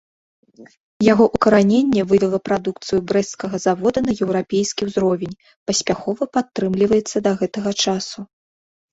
Яго 1.07 1.25
ўкараненне 1.35 2.05
вывела 2.11 2.39
прадукцыю 2.47 2.99
брэсцкага 3.11 3.59
завода 3.65 3.99
на 4.07 4.11
еўрапейскі 4.25 4.87
ўзровень, 4.89 5.35
паспяхова 5.67 6.23
падтрымліваецца 6.39 7.17
да 7.29 7.35
гэтага 7.43 7.71
часу. 7.85 8.19